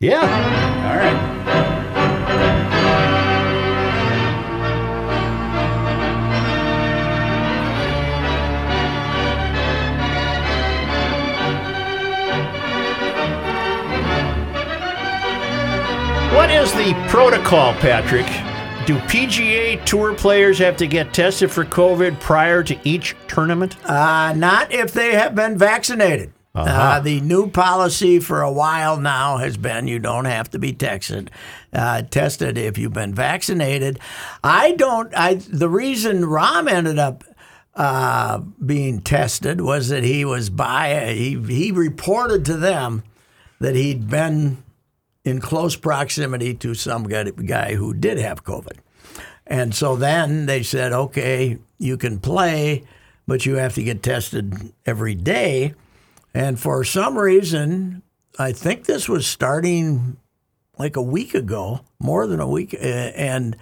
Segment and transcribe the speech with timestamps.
[0.00, 0.22] Yeah.
[0.22, 1.40] All right.
[16.34, 18.24] What is the protocol, Patrick?
[18.86, 23.76] Do PGA Tour players have to get tested for COVID prior to each tournament?
[23.84, 26.32] Uh, not if they have been vaccinated.
[26.68, 30.72] Uh the new policy for a while now has been you don't have to be
[30.72, 31.30] tested.
[31.72, 33.98] Uh, tested if you've been vaccinated.
[34.42, 35.12] I don't.
[35.16, 37.24] I the reason Rahm ended up
[37.74, 43.04] uh, being tested was that he was by he he reported to them
[43.60, 44.62] that he'd been
[45.24, 48.78] in close proximity to some guy who did have COVID.
[49.46, 52.84] And so then they said, okay, you can play,
[53.26, 55.74] but you have to get tested every day.
[56.32, 58.02] And for some reason,
[58.38, 60.16] I think this was starting
[60.78, 63.56] like a week ago, more than a week, and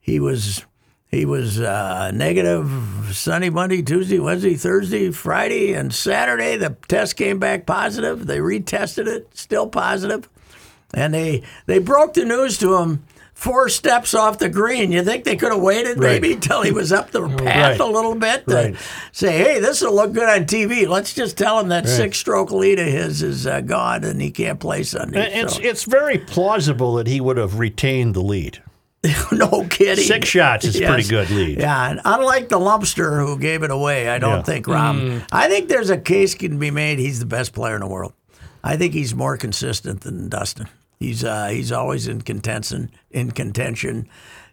[0.00, 0.64] he was
[1.10, 2.70] he was uh, negative
[3.12, 6.56] Sunday, Monday, Tuesday, Wednesday, Thursday, Friday, and Saturday.
[6.56, 8.26] The test came back positive.
[8.26, 10.28] They retested it, still positive,
[10.94, 13.04] and they they broke the news to him
[13.40, 14.92] four steps off the green.
[14.92, 16.20] You think they could have waited Right.
[16.20, 17.80] maybe till he was up the path Right.
[17.80, 18.76] a little bit to Right.
[19.12, 22.78] say, "Hey, this will look good on TV." Let's just tell him that six-stroke lead
[22.78, 25.32] of his is uh, gone and he can't play Sunday.
[25.40, 28.62] It's So- it's very plausible that he would have retained the lead.
[29.32, 30.04] no kidding.
[30.04, 31.58] Six shots is a pretty good lead.
[31.60, 34.42] Yeah, and unlike the lumpster who gave it away, I don't Yeah.
[34.42, 35.22] think Rahm.
[35.32, 36.98] I think there's a case can be made.
[36.98, 38.12] He's the best player in the world.
[38.62, 40.68] I think he's more consistent than Dustin.
[41.00, 44.06] He's uh, he's always in contention, in contention,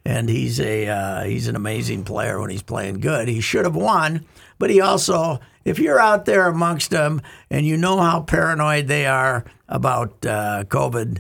[0.06, 3.28] and he's a uh, he's an amazing player when he's playing good.
[3.28, 4.26] He should have won,
[4.58, 9.06] but he also, if you're out there amongst them and you know how paranoid they
[9.06, 11.20] are about uh, COVID.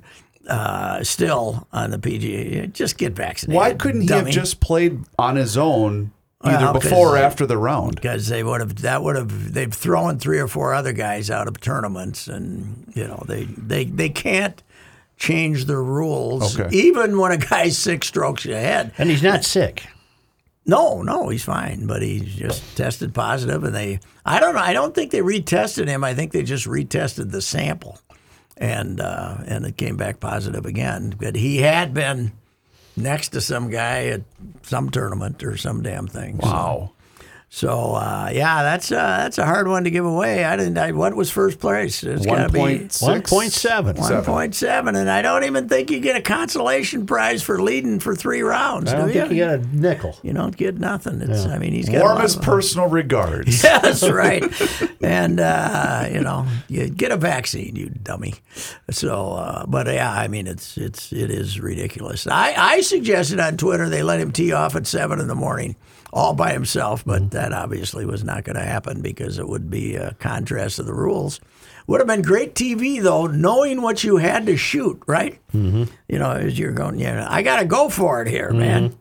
[0.49, 3.57] Uh, still on the PGA, just get vaccinated.
[3.57, 4.31] Why couldn't he dummy.
[4.31, 7.95] have just played on his own either Well, before or after the round?
[7.95, 11.49] because they would have that would have they've thrown three or four other guys out
[11.49, 14.63] of tournaments and you know they they they can't
[15.17, 16.75] change the rules Okay.
[16.77, 19.83] even when a guy's six strokes ahead And he's not sick.
[20.65, 24.73] no no he's fine but he just tested positive and they i don't know i
[24.73, 27.99] don't think they retested him i think they just retested the sample
[28.57, 32.31] and uh, and it came back positive again but he had been
[32.95, 34.21] next to some guy at
[34.63, 36.91] some tournament or some damn thing Wow.
[36.91, 36.93] so
[37.61, 40.43] uh, yeah, that's uh, that's a hard one to give away.
[40.43, 40.77] I didn't.
[40.77, 42.03] I, what was first place?
[42.03, 42.97] It's got to be point.
[42.99, 43.95] One point seven.
[43.95, 47.99] one point seven, and I don't even think you get a consolation prize for leading
[47.99, 48.91] for three rounds.
[48.91, 49.37] I don't do think you?
[49.37, 50.17] you got a nickel.
[50.23, 51.21] You don't get nothing.
[51.21, 51.45] It's.
[51.45, 53.61] I mean, he's got a Warmest of- personal regards.
[53.61, 54.43] That's right.
[55.01, 58.35] and uh, you know, you get a vaccine, you dummy.
[58.91, 62.27] So, uh, but yeah, I mean, it's it's it is ridiculous.
[62.27, 65.75] I I suggested on Twitter they let him tee off at seven in the morning.
[66.13, 69.95] All by himself, but that obviously was not going to happen because it would be
[69.95, 71.39] a contrast to the rules.
[71.87, 75.37] Would have been great TV though, knowing what you had to shoot, right?
[75.53, 75.83] Mm-hmm.
[76.07, 78.95] You know, as you're going, yeah, I got to go for it here, man.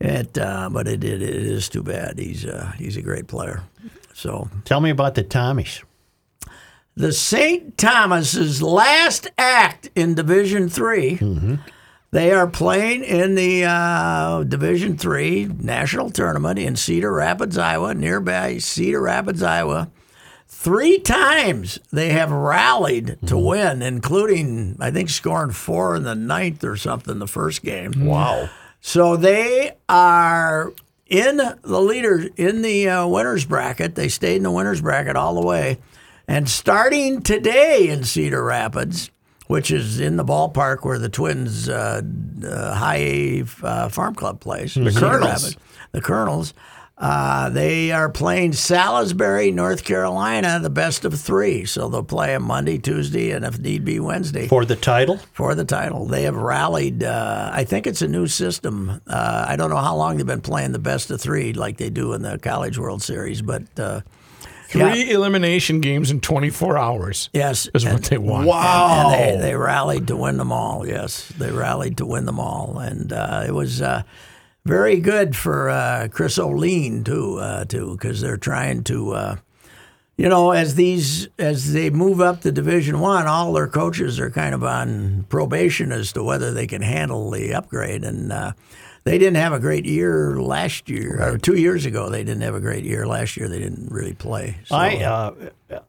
[0.00, 2.18] It, uh, but it, it, it is too bad.
[2.18, 3.62] He's uh, he's a great player.
[4.12, 5.82] So Tell me about the Tommies.
[6.96, 7.78] the St.
[7.78, 11.58] Thomas's last act in Division 3
[12.14, 18.58] They are playing in the uh, Division Three national tournament in Cedar Rapids, Iowa, nearby
[18.58, 19.90] Cedar Rapids, Iowa.
[20.46, 26.62] Three times they have rallied to win, including I think scoring four in the ninth
[26.62, 28.06] or something the first game.
[28.06, 28.48] Wow.
[28.80, 30.72] So they are
[31.06, 33.96] in the leader in the uh, winners bracket.
[33.96, 35.78] They stayed in the winners bracket all the way,
[36.28, 39.10] and starting today in Cedar Rapids,
[39.46, 42.00] which is in the ballpark where the Twins uh,
[42.46, 45.56] uh, High A uh, Farm Club plays, the Kernels.
[45.92, 46.54] the Kernels.
[46.96, 51.64] Uh, they are playing Salisbury, North Carolina, the best of three.
[51.64, 55.18] So they'll play them Monday, Tuesday, and if need be, Wednesday For the title?
[55.32, 56.06] for the title.
[56.06, 57.02] They have rallied.
[57.02, 59.00] Uh, I think it's a new system.
[59.08, 61.90] Uh, I don't know how long they've been playing the best of three like they
[61.90, 63.64] do in the College World Series, but
[64.68, 68.46] Three elimination games in 24 hours yes, is and, what they want.
[68.46, 69.12] Wow.
[69.14, 70.86] and they, they rallied to win them all.
[70.86, 73.82] Yes, they rallied to win them all, and uh, it was.
[73.82, 74.02] Uh,
[74.64, 79.36] very good for uh, Chris Olean too, uh, too, because they're trying to, uh,
[80.16, 84.30] you know, as these as they move up to Division One, all their coaches are
[84.30, 88.52] kind of on probation as to whether they can handle the upgrade, and uh,
[89.04, 92.08] they didn't have a great year last year or two years ago.
[92.08, 93.48] They didn't have a great year last year.
[93.48, 94.56] They didn't really play.
[94.64, 95.34] So, I uh,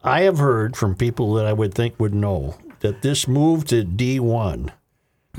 [0.03, 3.83] I have heard from people that I would think would know that this move to
[3.85, 4.69] D1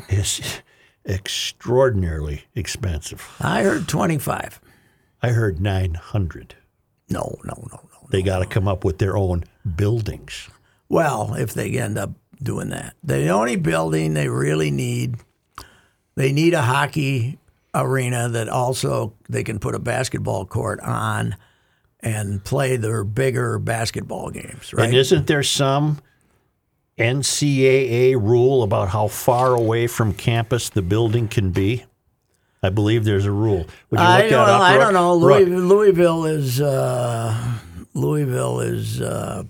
[0.08, 0.60] is
[1.06, 3.36] extraordinarily expensive.
[3.40, 4.60] I heard 25.
[5.22, 6.54] I heard 900.
[7.08, 8.08] No, no, no, no.
[8.10, 9.44] They got to come up with their own
[9.76, 10.48] buildings.
[10.88, 12.10] Well, if they end up
[12.42, 15.16] doing that, the only building they really need,
[16.14, 17.38] they need a hockey
[17.82, 21.36] arena that also they can put a basketball court on
[22.00, 24.86] and play their bigger basketball games, right?
[24.86, 26.00] And isn't there some
[26.98, 31.84] NCAA rule about how far away from campus the building can be?
[32.62, 33.66] I believe there's a rule.
[33.90, 34.60] Would you look I that don't, up?
[34.60, 35.14] I don't know.
[35.14, 37.58] Louis, Louisville is uh,
[37.94, 39.44] Louisville is uh,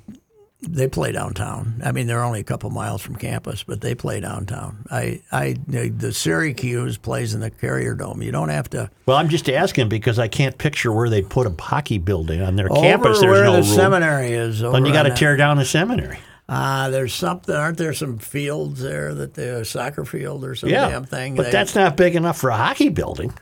[0.68, 1.80] they play downtown.
[1.84, 4.84] I mean, they're only a couple miles from campus, but they play downtown.
[4.90, 8.22] I, I the Syracuse plays in the Carrier Dome.
[8.22, 11.46] You don't have to Well, I'm just asking because I can't picture where they'd put
[11.46, 13.18] a hockey building on their campus.
[13.18, 13.76] over There's where no the room.
[13.76, 14.62] seminary is.
[14.62, 16.18] Over and you got to tear down the seminary.
[16.48, 17.54] Uh, there's something.
[17.54, 21.34] Aren't there some fields there that the soccer field or some Yeah, damn thing?
[21.34, 23.32] but They- that's not big enough for a hockey building.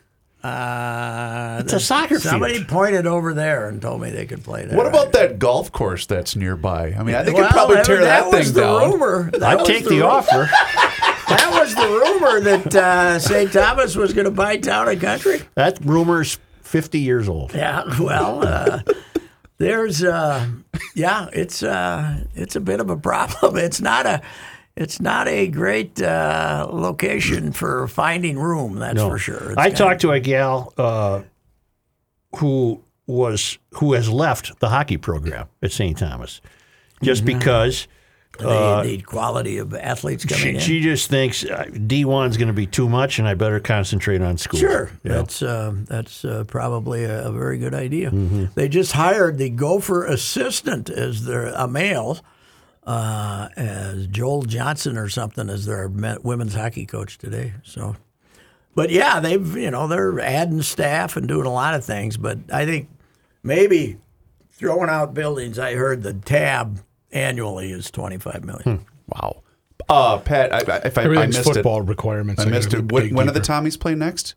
[0.44, 2.22] Uh, It's a soccer field.
[2.22, 2.68] somebody field.
[2.68, 4.76] pointed over there and told me they could play there.
[4.76, 6.94] What about that golf course that's nearby?
[6.98, 8.90] I mean, I think Well, you'd probably tear that, was thing the down.
[8.92, 9.30] Rumor.
[9.32, 10.48] That I'd was take the ru- offer.
[11.26, 13.50] That was the rumor that uh, St.
[13.50, 15.40] Thomas was going to buy town and country.
[15.54, 17.54] That rumor's 50 years old.
[17.54, 18.82] Yeah, well, uh,
[19.56, 20.46] there's, uh,
[20.94, 23.56] yeah, it's uh, it's a bit of a problem.
[23.56, 24.20] It's not a,
[24.76, 28.76] it's not a great uh, location for finding room.
[28.78, 29.50] That's for sure.
[29.50, 31.22] It's I talked to a gal uh,
[32.36, 35.96] who was who has left the hockey program at St.
[35.98, 36.40] Thomas
[37.02, 37.38] just Mm-hmm.
[37.38, 37.86] because
[38.38, 40.60] the, the quality of athletes coming she, in.
[40.60, 44.22] she just thinks uh, D1 is going to be too much and I better concentrate
[44.22, 44.58] on school.
[44.58, 45.12] Sure, Yeah.
[45.12, 48.10] that's uh, that's uh, probably a, a very good idea.
[48.10, 48.46] Mm-hmm.
[48.54, 52.18] They just hired the Gopher assistant as their a male,
[52.86, 57.54] uh, as Joel Johnson or something as their women's hockey coach today.
[57.62, 57.96] So,
[58.74, 62.16] but yeah, they've you know they're adding staff and doing a lot of things.
[62.16, 62.88] But I think
[63.42, 63.98] maybe
[64.52, 65.58] throwing out buildings.
[65.58, 66.80] I heard the tab
[67.12, 68.84] annually is twenty five million.
[69.08, 69.42] Wow.
[69.88, 72.40] Uh, Pat, I, I, if I, I missed football it, requirements.
[72.40, 72.90] I missed it.
[72.90, 73.40] When, dig when do the.
[73.40, 74.34] Tommies play next?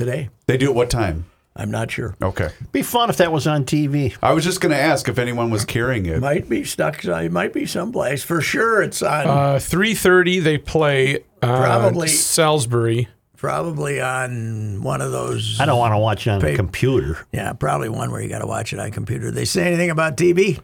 [0.00, 0.30] today.
[0.46, 1.26] They do at what time?
[1.56, 2.14] I'm not sure.
[2.22, 2.50] Okay.
[2.72, 4.16] be fun if that was on TV.
[4.22, 6.20] I was just going to ask if anyone was carrying it.
[6.20, 7.04] Might be stuck.
[7.04, 8.82] It might be someplace for sure.
[8.82, 9.26] It's on.
[9.26, 13.08] Uh, three thirty, they play uh, Probably- Salisbury.
[13.36, 15.58] Probably on one of those.
[15.58, 17.26] I don't want to watch it on a computer.
[17.32, 19.30] Yeah, probably one where you got to watch it on computer.
[19.30, 20.60] They say anything about TV?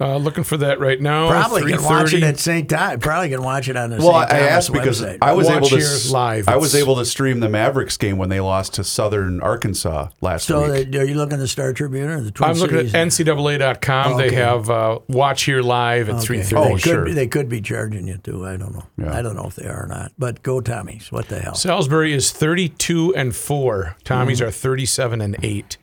[0.00, 1.28] Uh, looking for that right now.
[1.28, 2.22] Probably can watch it 3:30.
[2.28, 2.68] at St.
[2.68, 2.98] Time.
[2.98, 4.32] Probably can watch it on the Well, St.
[4.32, 5.18] I asked because website.
[5.22, 6.48] I was Watch able to live.
[6.48, 10.46] I was able to stream the Mavericks game when they lost to Southern Arkansas last
[10.46, 10.90] so week.
[10.90, 12.94] that- are you looking at the Star Tribune or the Twin I'm looking at Cities?
[13.28, 14.14] NCAA.com.
[14.14, 14.30] Okay.
[14.30, 16.46] They have uh, Watch Here Live at three Okay.
[16.48, 16.56] thirty.
[16.60, 17.04] Oh, they could sure.
[17.04, 18.44] Be, they could be charging you too.
[18.44, 18.84] I don't know.
[18.98, 19.16] Yeah.
[19.16, 20.10] I don't know if they are or not.
[20.18, 21.12] But go Tommies.
[21.12, 21.54] What the hell?
[21.54, 23.96] Salisbury is thirty-two and four.
[24.02, 24.48] Tommy's Mm-hmm.
[24.48, 25.76] are thirty-seven and eight.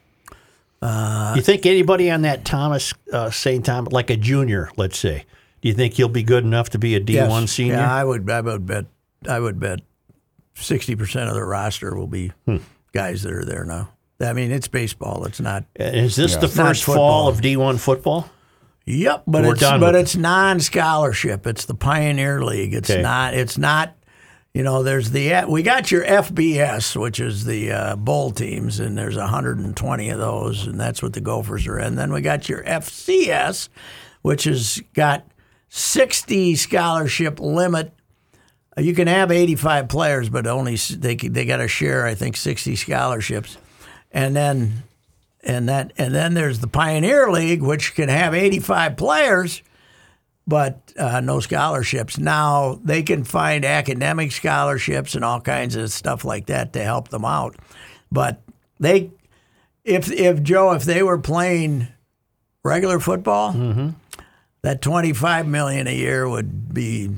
[0.83, 3.63] You think anybody on that Thomas uh, St.
[3.65, 5.25] Thomas, like a junior, let's say,
[5.61, 7.51] do you think he'll be good enough to be a D1 Yes.
[7.51, 7.75] senior?
[7.75, 8.29] Yeah, I would.
[8.29, 8.85] I would bet.
[9.29, 9.81] I would bet
[10.55, 12.57] sixty percent of the roster will be Hmm.
[12.93, 13.89] guys that are there now.
[14.19, 15.25] I mean, it's baseball.
[15.25, 15.65] It's not.
[15.75, 18.29] Is this the first fall of D1 football?
[18.85, 21.45] Yep, but We're it's done but with it's non-scholarship.
[21.47, 22.73] It's the Pioneer League.
[22.73, 23.01] It's Okay.
[23.01, 23.33] not.
[23.35, 23.95] It's not.
[24.53, 28.97] You know, there's the we got your FBS, which is the uh, bowl teams, and
[28.97, 31.95] there's 120 of those, and that's what the Gophers are in.
[31.95, 33.69] Then we got your FCS,
[34.21, 35.25] which has got
[35.69, 37.93] 60 scholarship limit.
[38.77, 42.75] You can have 85 players, but only they they got to share, I think, 60
[42.75, 43.57] scholarships,
[44.11, 44.83] and then
[45.43, 49.61] and that and then there's the Pioneer League, which can have 85 players,
[50.47, 52.17] but uh, no scholarships.
[52.17, 57.09] Now they can find academic scholarships and all kinds of stuff like that to help
[57.09, 57.55] them out,
[58.11, 58.41] but
[58.79, 59.11] they,
[59.83, 61.87] if if Joe, if they were playing
[62.63, 63.53] regular football,
[64.63, 67.09] that 25 million a year would be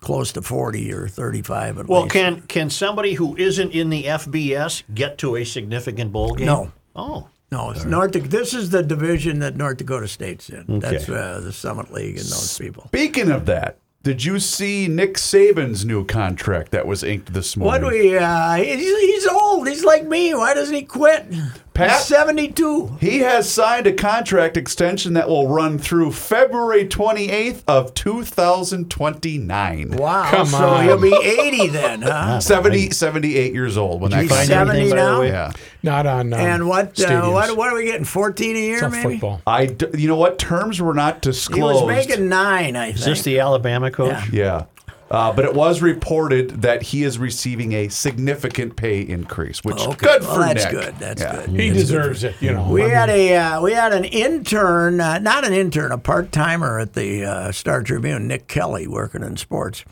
[0.00, 2.12] close to 40 or 35 at Well, least.
[2.12, 6.46] can can somebody who isn't in the FBS get to a significant bowl game?
[6.46, 6.72] No.
[6.94, 8.12] Oh, No, it's North.
[8.12, 10.80] This is the division that North Dakota State's in.
[10.80, 12.84] That's uh, the Summit League and those people.
[12.86, 17.82] Speaking of that, did you see Nick Saban's new contract that was inked this morning?
[17.82, 18.16] What we?
[18.16, 19.68] Uh, he's, he's old.
[19.68, 20.34] He's like me.
[20.34, 21.26] Why doesn't he quit?
[21.74, 22.98] Pat, 72.
[23.00, 29.90] he has signed a contract extension that will run through February 28th of 2029.
[29.96, 30.30] Wow.
[30.30, 30.84] Come so on.
[30.84, 32.40] he'll be 80 then, huh?
[32.40, 35.22] 70, 78 years old when that He's contract- 70 by now?
[35.22, 35.52] Yeah.
[35.82, 36.32] Not on.
[36.32, 38.04] Um, And what, uh, what what are we getting?
[38.04, 39.12] 14 a year, It's on maybe?
[39.14, 39.40] football.
[39.46, 40.38] I, d- you know what?
[40.38, 41.86] Terms were not He was disclosed.
[41.86, 42.98] making nine, I think.
[42.98, 44.12] Is this the Alabama coach?
[44.30, 44.42] Yeah.
[44.42, 44.64] Yeah.
[45.12, 50.06] Uh, but it was reported that he is receiving a significant pay increase, which Okay.
[50.06, 50.72] good Well, for that's Nick.
[50.72, 50.94] good.
[50.98, 51.36] That's Yeah.
[51.44, 51.50] good.
[51.50, 52.34] He deserves it.
[52.40, 52.66] You know.
[52.70, 55.98] We I had mean, a uh, we had an intern, uh, not an intern, a
[55.98, 59.84] part timer at the uh, Star Tribune, Nick Kelly, working in sports.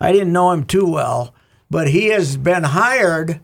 [0.00, 1.34] I didn't know him too well,
[1.68, 3.40] but he has been hired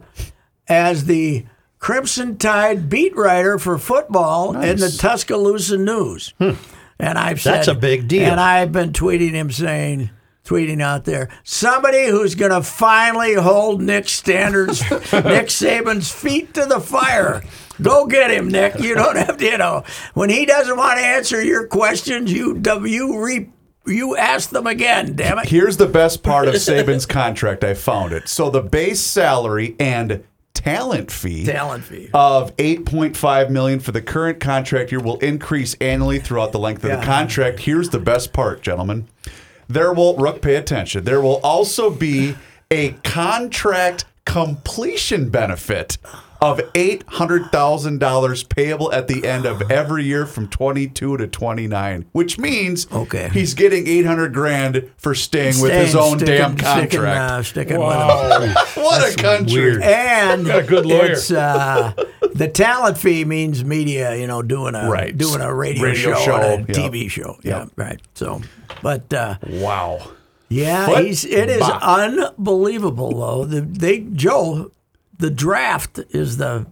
[0.69, 1.47] as the
[1.81, 6.33] Crimson Tide beat writer for football in the Tuscaloosa News.
[6.39, 7.57] And I've said Hmm.
[7.57, 8.23] That's a big deal.
[8.31, 10.11] And I've been tweeting him saying.
[10.45, 16.67] Tweeting out there, somebody who's going to finally hold Nick Standards, Nick Saban's feet to
[16.67, 17.43] the fire.
[17.81, 18.79] Go get him, Nick.
[18.79, 22.61] You don't have to, you know, when he doesn't want to answer your questions, you
[22.85, 23.49] you re,
[23.87, 25.17] you ask them again.
[25.17, 25.49] Damn it.
[25.49, 27.65] Here's the best part of Saban's contract.
[27.65, 28.29] I found it.
[28.29, 32.11] So the base salary and talent fee Talent fee.
[32.15, 36.91] of 8.5 million for the current contract year will increase annually throughout the length of
[36.91, 36.97] Yeah.
[36.97, 37.61] the contract.
[37.61, 39.09] Here's the best part, gentlemen.
[39.69, 41.05] There will Rook pay attention.
[41.05, 42.37] There will also be
[42.71, 45.99] a contract completion benefit
[46.41, 52.87] of $800,000 payable at the end of every year from 22 to 29, which means
[52.93, 53.31] Okay.
[53.33, 56.91] he's getting 800 grand for staying with his Staying- own damn contract.
[56.93, 58.55] Sticking, uh, sticking with him.
[58.55, 58.55] Wow.
[58.75, 59.61] what a country.
[59.61, 59.83] weird.
[59.83, 61.13] And Got a good lawyer.
[61.13, 61.93] It's, uh,
[62.35, 65.17] the talent fee means media, you know, doing a Right.
[65.17, 66.93] doing a radio, Radio show, show, and a yep.
[66.93, 67.39] TV show.
[67.43, 68.01] Yeah, right.
[68.15, 68.43] So,
[68.83, 70.11] but uh, Wow.
[70.49, 73.45] yeah, Foot he's it is unbelievable though.
[73.45, 74.71] The they Joe,
[75.19, 76.67] the draft is the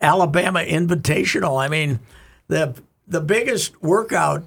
[0.00, 1.62] Alabama Invitational.
[1.62, 2.00] I mean,
[2.48, 2.74] the
[3.06, 4.46] the biggest workout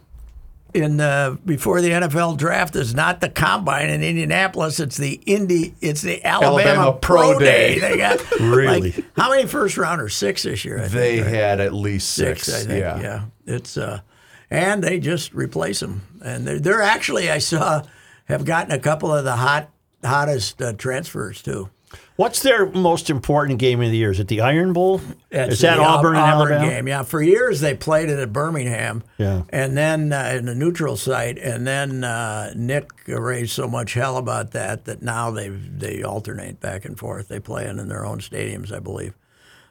[0.78, 4.80] in the before the NFL draft is not the combine in Indianapolis.
[4.80, 5.74] It's the Indy.
[5.82, 7.80] It's the Alabama, Alabama Pro Pro, Day.
[7.80, 7.80] Day.
[7.92, 8.92] They got Really?
[8.94, 10.16] like, how many first rounders?
[10.16, 10.78] Six this year.
[10.78, 11.30] I think, They right?
[11.34, 12.44] had at least six.
[12.44, 12.64] six.
[12.64, 12.80] I think.
[12.80, 13.02] yeah.
[13.02, 13.22] Yeah.
[13.46, 14.02] It's uh,
[14.50, 17.82] and they just replace them, and they're, they're actually I saw
[18.26, 19.70] have gotten a couple of the hot
[20.04, 21.70] hottest uh, transfers too.
[22.18, 24.10] What's their most important game of the year?
[24.12, 25.00] Is it the Iron Bowl?
[25.32, 26.68] It's Is that the Au- Auburn and Alabama?
[26.70, 26.88] game?
[26.88, 29.04] Yeah, for years they played it at Birmingham.
[29.20, 29.44] Yeah.
[29.50, 34.18] and then uh, in a neutral site, and then uh, Nick raised so much hell
[34.18, 37.28] about that that now they they alternate back and forth.
[37.28, 39.14] They play it in their own stadiums, I believe.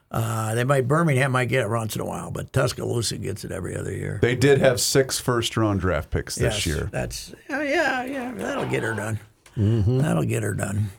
[0.08, 3.50] Uh, they might Birmingham might get it once in a while, but Tuscaloosa gets it
[3.50, 4.20] every other year.
[4.22, 6.88] They did have six first round draft picks this Yes, year.
[6.92, 8.32] That's yeah, yeah.
[8.36, 9.18] That'll get her done.
[9.58, 9.98] Mm-hmm.
[9.98, 10.90] That'll get her done.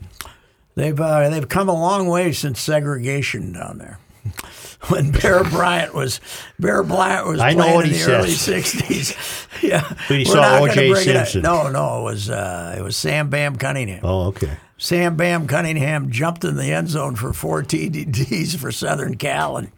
[0.77, 3.99] They've uh, they've come a long way since segregation down there.
[4.89, 6.21] When Bear Bryant was
[6.59, 8.09] Bear Bryant was I playing in he the says.
[8.09, 9.61] early '60s.
[9.63, 10.91] yeah, We're saw O.J.
[10.91, 11.27] bring it up.
[11.27, 11.41] Simpson.
[11.41, 14.01] No, no, it was uh, it was Sam Bam Cunningham.
[14.03, 14.51] Oh, okay.
[14.77, 19.71] Sam Bam Cunningham jumped in the end zone for four TDs for Southern Cal, and,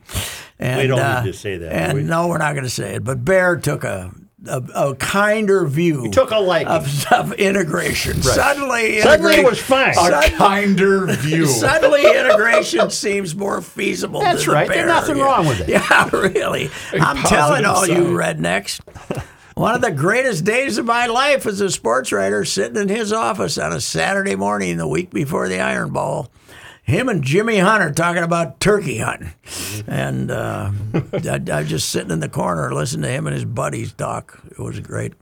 [0.60, 2.04] and We don't uh, need to say that, And we?
[2.04, 3.04] no, we're not going to say it.
[3.06, 4.12] But Bear took a
[4.48, 6.10] a, a kinder view.
[6.12, 6.68] took a liking.
[6.68, 8.22] of, of integration.
[8.22, 9.90] Suddenly, Suddenly it was fine.
[9.90, 11.46] A Sudden- kinder view.
[11.46, 14.22] Suddenly, integration seems more feasible.
[14.22, 14.68] That's than the right.
[14.70, 15.24] There's nothing Yeah.
[15.26, 15.70] wrong with it.
[15.90, 16.70] Yeah, really.
[16.94, 18.80] I'm telling all you rednecks.
[19.56, 23.12] One of the greatest days of my life as a sports writer, sitting in his
[23.12, 26.30] office on a Saturday morning the week before the Iron Bowl.
[26.90, 29.32] Him and Jimmy Hunter talking about turkey hunting.
[29.88, 30.72] And uh,
[31.14, 34.42] I, I was just sitting in the corner listening to him and his buddies talk.
[34.52, 35.14] It was great.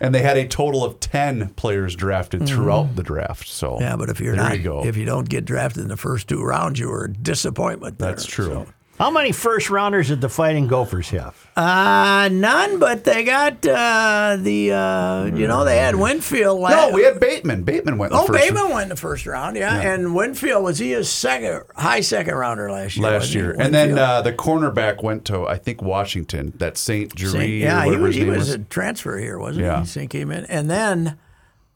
[0.00, 3.48] and they had a total of 10 players drafted throughout the draft.
[3.48, 3.82] So Mm-hmm.
[3.82, 6.42] Yeah, but if you're not, you if you don't get drafted in the first two
[6.42, 7.98] rounds, you were a disappointment.
[7.98, 8.10] there.
[8.10, 8.46] That's true.
[8.46, 8.66] So-
[9.00, 11.34] How many first rounders did the Fighting Gophers have?
[11.56, 16.74] Uh, none, but they got uh, the, uh, you know, they had Winfield last.
[16.90, 17.62] no, we had Bateman.
[17.62, 19.80] Bateman went in the Oh, first Bateman went in the first round, yeah.
[19.80, 23.10] And Winfield was he a second high second rounder last year?
[23.10, 23.56] last year.
[23.58, 26.52] And then uh, the cornerback went to, I think, Washington.
[26.58, 27.32] That St-Juste.
[27.32, 28.54] Saint- yeah, or he whatever was his he name was was.
[28.56, 29.80] a transfer here, wasn't Yeah.
[29.80, 29.86] he?
[29.86, 31.16] Saint came in, and then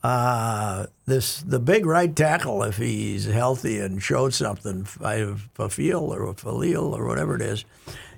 [0.05, 6.29] uh, this the big right tackle, if he's healthy and showed something, a Fafil or
[6.29, 7.65] a Falil or whatever it is,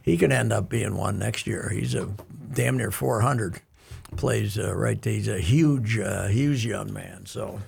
[0.02, 1.70] he could end up being one next year.
[1.72, 2.08] He's a
[2.52, 3.60] damn near 400.
[4.16, 5.02] Plays uh, right.
[5.02, 7.24] He's a huge, uh, huge young man.
[7.24, 7.60] So.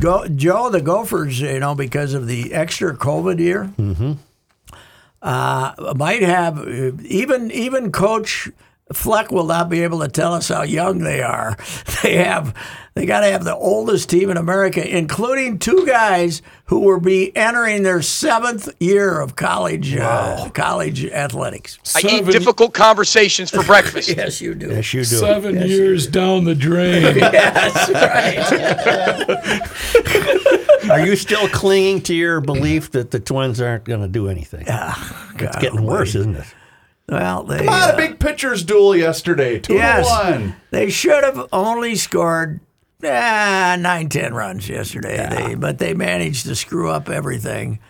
[0.00, 3.70] Go, Joe, the Gophers, you know, because of the extra COVID year,
[5.20, 8.50] uh, might have uh, even even Coach
[8.92, 11.56] Fleck will not be able to tell us how young they are.
[12.02, 12.52] They have
[12.94, 17.34] they got to have the oldest team in America, including two guys who will be
[17.36, 21.78] entering their seventh year of college uh, college athletics.
[21.94, 24.08] I eat difficult conversations for breakfast.
[24.08, 24.68] Yes, you do.
[24.68, 25.16] Yes, you do.
[25.16, 27.02] Seven years down the drain.
[27.18, 28.38] That's right.
[30.90, 34.64] Are you still clinging to your belief that the Twins aren't going to do anything?
[34.66, 34.96] God,
[35.38, 36.46] it's getting worse, isn't it?
[37.08, 39.58] Well, they Come on, uh, a big pitcher's duel yesterday.
[39.58, 40.56] Two yes, to one.
[40.70, 42.60] they should have only scored
[43.04, 45.28] ah, nine, ten runs yesterday.
[45.28, 47.80] They, but they managed to screw up everything.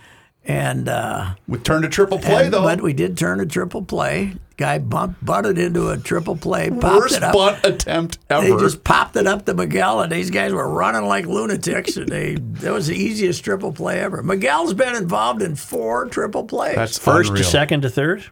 [0.45, 2.63] And uh, We turned a triple play and- though.
[2.63, 4.35] But we did turn a triple play.
[4.57, 7.33] Guy bumped, butted into a triple play, popped Worst it up.
[7.33, 8.49] bunt attempt ever.
[8.49, 11.97] They just popped it up to Miguel, and these guys were running like lunatics.
[11.97, 14.23] And they that was the easiest triple play ever.
[14.23, 16.77] Miguel's been involved in four triple plays.
[16.77, 17.45] That's First unreal.
[17.45, 18.25] to second to third?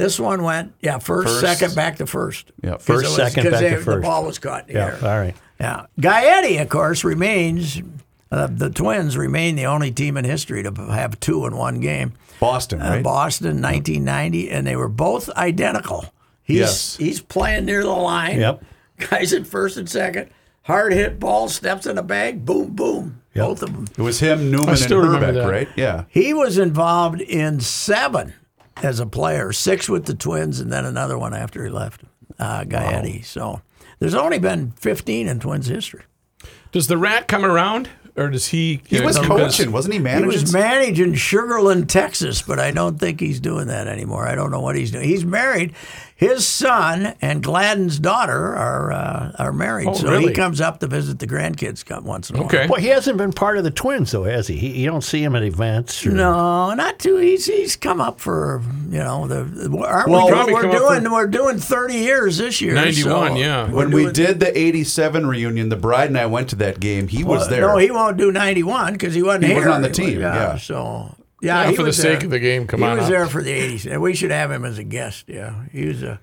[0.00, 1.40] This one went yeah first, First.
[1.40, 2.50] second, back to first.
[2.62, 3.86] Yeah, 'Cause first, it was- second, 'cause back to first.
[3.96, 4.86] The ball was caught in the Yeah.
[4.86, 4.98] air.
[5.02, 5.36] All right.
[5.60, 7.82] Yeah, Gaetti, of course, remains.
[8.32, 12.12] Uh, the Twins remain the only team in history to have two in one game.
[12.38, 13.02] Boston, Uh, right?
[13.02, 16.06] Boston, 1990, and they were both identical.
[16.42, 16.96] He's, Yes.
[16.96, 18.40] he's playing near the line.
[18.40, 18.62] Yep.
[19.10, 20.28] Guys at first and second.
[20.62, 23.16] Hard hit ball, steps in the bag, boom, boom.
[23.34, 23.46] Yep.
[23.46, 23.84] Both of them.
[23.98, 25.68] It was him, Newman, and still Hrbek, right?
[25.76, 26.04] Yeah.
[26.08, 28.32] He was involved in seven
[28.84, 32.02] as a player, six with the Twins, and then another one after he left,
[32.38, 33.24] uh, Gaetti.
[33.24, 33.60] So
[33.98, 36.02] there's only been 15 in Twins history.
[36.72, 38.80] Does the rat come around, or does he?
[38.86, 39.16] He was
[39.58, 39.98] coaching, wasn't he?
[39.98, 44.26] He was managing Sugarland, Texas, but I don't think he's doing that anymore.
[44.26, 45.04] I don't know what he's doing.
[45.08, 45.74] He's married.
[46.20, 50.86] His son and Gladden's daughter are uh, are married, Oh, so he comes up to
[50.86, 52.46] visit the grandkids once in a while.
[52.46, 52.66] Okay.
[52.68, 54.56] Well, he hasn't been part of the Twins, though, has he?
[54.58, 56.04] he you don't see him at events.
[56.04, 57.16] Or, No, not too.
[57.16, 58.60] He's he's come up for
[58.90, 59.38] you know the.
[59.86, 62.74] Aren't Well, we, Probably we're come up doing for- we're doing thirty years this year.
[62.74, 63.70] Ninety-one, so yeah.
[63.70, 67.08] we're when we did the 87 reunion, the bride and I went to that game.
[67.08, 67.62] He was there.
[67.62, 69.56] No, he won't do ninety one because he wasn't He here.
[69.56, 70.56] wasn't on the He team, was- yeah.
[70.58, 72.24] So yeah, Yeah, he for the sake there.
[72.26, 73.10] of the game, come he on was up.
[73.10, 73.86] there for the eighties.
[73.86, 75.24] and We should have him as a guest.
[75.28, 76.20] Yeah, he was a.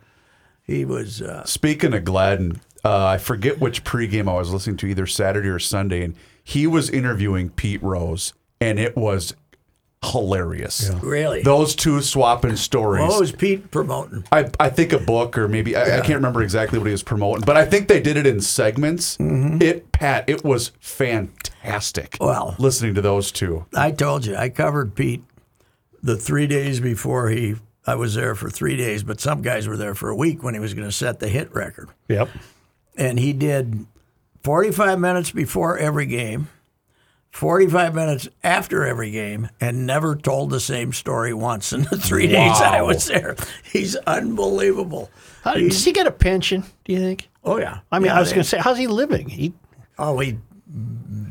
[0.64, 1.22] He was.
[1.22, 5.48] Uh, Speaking of Gladden, uh, I forget which pregame I was listening to, either Saturday
[5.50, 9.34] or Sunday, and he was interviewing Pete Rose, and it was
[10.06, 10.92] hilarious.
[11.02, 11.42] Really?
[11.42, 13.02] Those two swapping stories.
[13.10, 14.24] what was Pete promoting?
[14.32, 17.04] I, I think a book or maybe I, I can't remember exactly what he was
[17.04, 19.18] promoting, but I think they did it in segments.
[19.20, 21.54] It Pat, it was fantastic.
[22.20, 23.66] Well- listening to those two.
[23.76, 25.24] I told you I covered Pete
[26.02, 27.56] the three days before he.
[27.86, 30.54] I was there for three days, but some guys were there for a week when
[30.54, 31.90] he was going to set the hit record.
[32.10, 32.30] Yep.
[32.98, 33.86] and he did
[34.44, 36.50] 45 minutes before every game,
[37.32, 42.28] 45 minutes after every game, and never told the same story once in the three
[42.28, 43.36] days I was there.
[43.64, 45.10] He's unbelievable.
[45.44, 47.30] How, does he get a pension, do you think?
[47.44, 47.80] Oh, yeah.
[47.92, 49.30] I mean, Yeah, I was going to say, how's he living?
[49.30, 49.54] He,
[50.00, 50.38] Oh, he.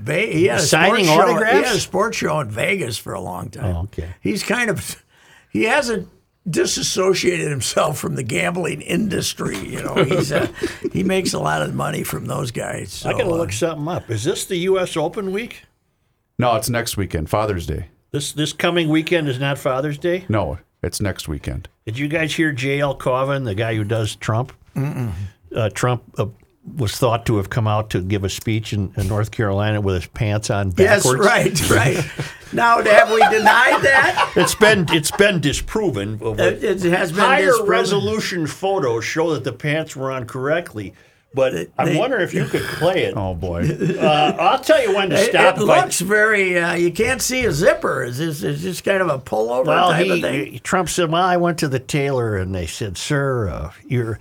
[0.07, 1.69] Ve- He had a Signing sports show, He autographs?
[1.69, 3.77] had a sports show in Vegas for a long time.
[3.77, 4.09] Oh, okay.
[4.21, 5.05] He's kind of,
[5.51, 6.09] he hasn't
[6.49, 9.59] disassociated himself from the gambling industry.
[9.59, 10.47] You know, he's uh,
[10.93, 12.93] he makes a lot of money from those guys.
[12.93, 14.09] So, I got to uh, look something up.
[14.11, 14.97] Is this the U.S.
[14.97, 15.63] Open week?
[16.39, 17.89] No, it's next weekend, Father's Day.
[18.13, 20.25] This this coming weekend is not Father's Day.
[20.29, 21.69] No, it's next weekend.
[21.85, 22.97] Did you guys hear J.L.
[22.97, 24.53] Cauvin, the guy who does Trump?
[24.77, 26.27] Uh, Trump uh,
[26.75, 29.95] was thought to have come out to give a speech in, in North Carolina with
[29.95, 31.25] his pants on backwards.
[31.25, 32.11] Yes, right, right.
[32.53, 34.33] now, have we denied that?
[34.37, 36.19] It's been it's been disproven.
[36.21, 37.71] It, it has been higher disproven.
[37.71, 40.95] resolution photos show that the pants were on correctly.
[41.35, 43.15] But I wonder if you could play it.
[43.15, 43.69] Oh boy.
[43.69, 45.59] Uh, I'll tell you when to stop.
[45.59, 46.59] it if I- looks very.
[46.59, 48.05] Uh, you can't see a zipper.
[48.05, 50.61] Is this is just kind of a pullover well, type of he, thing?
[50.61, 54.19] Trump said, "Well, I went to the tailor and they said, sir, uh, your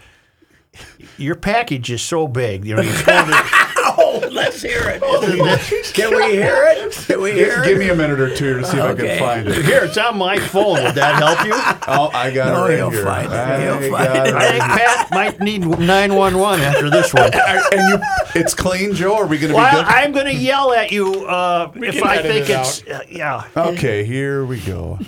[1.17, 2.65] your package is so big.
[2.65, 3.61] You know, you it,
[3.97, 5.01] Oh, let's hear it.
[5.93, 6.91] Can we hear it?
[7.07, 7.65] Can we hear it?
[7.67, 7.79] Give it?
[7.79, 9.63] me a minute or two to see if I can find it.
[9.63, 9.83] here.
[9.85, 10.83] It's on my phone.
[10.83, 11.53] Would that help you?
[11.87, 13.03] Oh, I got No, it right he'll here.
[13.05, 13.31] find it.
[13.33, 14.27] I He'll find it.
[14.27, 17.31] it I think Pat might need 911 after this one.
[17.33, 17.97] and you,
[18.33, 19.15] it's clean, Joe.
[19.15, 19.85] Are we going to Well, be good?
[19.85, 23.43] I'm going to yell at you uh, if I think it it's uh, yeah.
[23.55, 24.99] okay, here we go.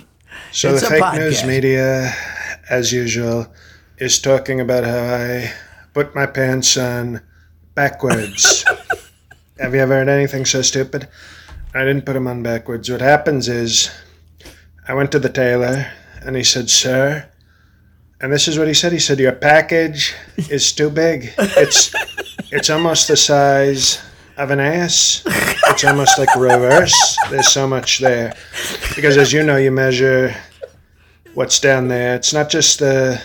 [0.52, 1.18] So It's the fake podcast.
[1.18, 2.12] news media,
[2.70, 3.48] as usual,
[4.00, 5.52] is talking about how I
[5.92, 7.20] put my pants on
[7.74, 8.64] backwards.
[9.58, 11.08] Have you ever heard anything so stupid?
[11.74, 12.88] I didn't put them on backwards.
[12.88, 13.90] What happens is,
[14.86, 15.90] I went to the tailor,
[16.22, 17.28] and he said, "Sir,"
[18.20, 18.92] and this is what he said.
[18.92, 20.14] He said, "Your package
[20.48, 21.32] is too big.
[21.36, 21.92] It's
[22.50, 24.00] it's almost the size."
[24.38, 26.94] Of an ass, it's almost like reverse.
[27.28, 28.36] There's so much there,
[28.94, 30.32] because as you know, you measure
[31.34, 32.14] what's down there.
[32.14, 33.20] It's not just the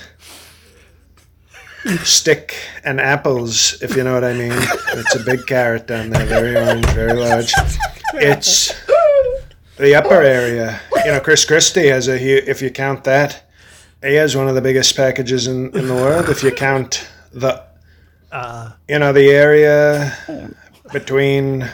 [2.04, 4.54] stick and apples, if you know what I mean.
[4.54, 7.52] It's a big carrot down there, very orange, very large.
[8.16, 8.74] It's
[9.78, 10.80] the upper area.
[11.04, 13.44] You know, Chris Christie has a hu if you count that,
[14.02, 16.30] he has one of the biggest packages in, in the world.
[16.30, 17.64] If you count the,
[18.88, 20.56] you know, the area
[20.92, 21.70] between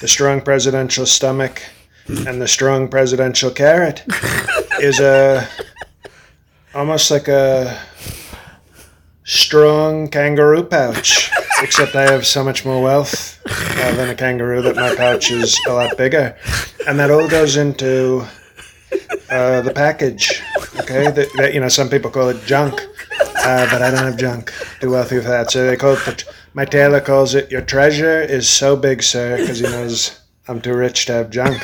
[0.00, 1.62] the strong presidential stomach
[2.08, 4.04] and the strong presidential carrot
[4.80, 5.48] is a
[6.74, 7.80] almost like a
[9.26, 11.30] strong kangaroo pouch.
[11.62, 15.58] Except I have so much more wealth uh, than a kangaroo that my pouch is
[15.66, 16.36] a lot bigger,
[16.86, 18.26] and that all goes into
[19.30, 20.42] uh, the package.
[20.80, 22.74] Okay, that, that you know some people call it junk,
[23.38, 24.52] uh, but I don't have junk.
[24.80, 25.50] Too wealthy for that.
[25.50, 26.04] So they call it.
[26.04, 30.60] The, my tailor calls it your treasure is so big, sir, because he knows I'm
[30.60, 31.62] too rich to have junk.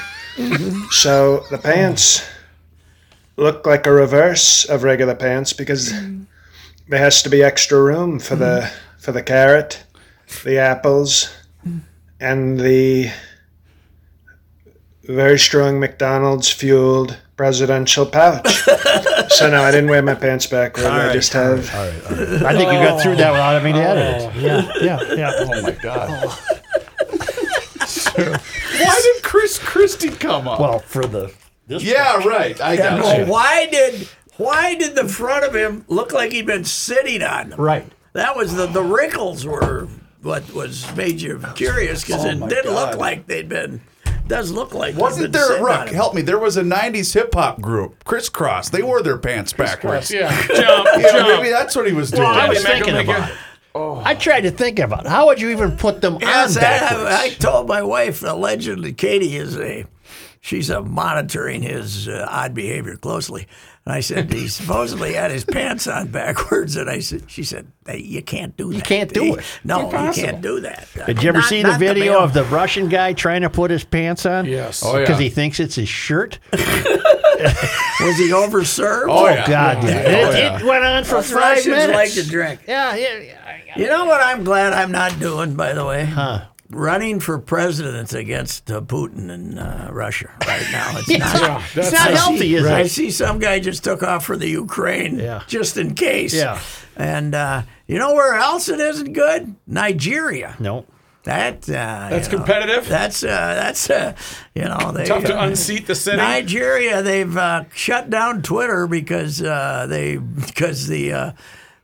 [0.91, 2.27] So the pants
[3.37, 5.93] look like a reverse of regular pants because
[6.93, 8.99] there has to be extra room for the hmm.
[8.99, 9.83] for the carrot,
[10.45, 11.79] the apples, hmm.
[12.21, 13.11] and the
[15.05, 18.47] very strong McDonald's fueled presidential pouch.
[19.29, 20.85] so no, I didn't wear my pants backward.
[20.85, 24.43] I just have I think you got through that without having to edit it.
[24.43, 25.33] Yeah, yeah, yeah.
[25.39, 26.11] Oh my God.
[26.11, 26.39] Oh.
[28.85, 30.61] Why did Chris Christie come up?
[30.61, 31.33] Well, for the
[31.67, 32.61] this yeah, right.
[32.61, 33.27] I Yeah, got well, you.
[33.33, 37.61] why did why did the front of him look like he'd been sitting on them?
[37.61, 37.85] right.
[38.15, 39.89] That was the the wrinkles were
[40.23, 42.91] what was made you curious because it my didn't God.
[42.91, 43.81] look like they'd been.
[44.29, 45.95] Does look like they'd Wasn't been there, sitting on Rook, him.
[45.95, 48.71] help me, there was a 90s hip hop group, Kris Kross.
[48.71, 50.11] They wore their pants backwards.
[50.11, 51.29] Yeah, jump, Yeah, jump.
[51.29, 52.27] maybe that's what he was doing.
[52.29, 53.39] I was Make 'em thinking make about it- it.
[54.07, 55.09] I tried to think about it.
[55.09, 57.05] How would you even put them Yes, on backwards?
[57.11, 59.87] I, I told my wife allegedly Katie is a
[60.43, 63.49] she's uh, monitoring his uh, odd behavior closely.
[63.85, 67.67] And I said he supposedly had his pants on backwards, and I said she said
[67.85, 68.77] hey, you can't do that.
[68.77, 69.45] You can't do it.
[69.65, 70.89] No, you can't do that.
[71.07, 74.25] Did you ever see the video of the Russian guy trying to put his pants
[74.25, 74.47] on?
[74.47, 74.85] Yes.
[74.85, 75.01] Oh, oh yeah.
[75.01, 76.39] Because he thinks it's his shirt.
[76.53, 76.61] was
[78.19, 79.07] he overserved?
[79.09, 79.45] Oh, yeah.
[79.47, 80.03] Oh, God, yeah.
[80.07, 80.59] Oh, It, yeah.
[80.61, 81.93] it went on for Us five Russians minutes.
[81.93, 82.61] like to drink.
[82.69, 83.39] yeah, yeah, yeah.
[83.77, 86.05] You know what I'm glad I'm not doing, by the way?
[86.75, 90.93] Running for president against uh, Putin in uh, Russia right now.
[90.99, 91.41] It's not.
[91.41, 92.89] Yeah, It's not I healthy, see, is I it?
[92.89, 95.43] see some guy just took off for the Ukraine Yeah.
[95.47, 96.35] just in case.
[96.35, 96.61] Yeah.
[96.97, 99.55] And uh, you know where else it isn't good?
[99.67, 100.57] Nigeria.
[100.59, 100.87] No.
[101.25, 102.89] That uh, That's you know, competitive?
[102.89, 104.15] That's uh, that's uh,
[104.57, 106.17] you know they Tough to uh, unseat the city.
[106.17, 111.33] Nigeria, they've uh, shut down Twitter because uh, they because the uh,